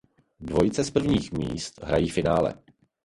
[0.39, 2.53] Dvojice z prvních míst hrají finále.